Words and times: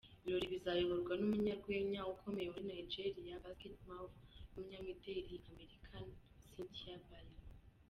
Ibirori 0.21 0.47
bizayoborwa 0.53 1.13
n’umunyarwenya 1.19 1.99
ukomeye 2.13 2.47
muri 2.53 2.65
Nigeria 2.71 3.41
Basket 3.43 3.75
Mouth 3.87 4.15
n’umunyamideli 4.51 5.33
American 5.53 6.05
Cynthia 6.77 6.95
Bailey. 7.07 7.41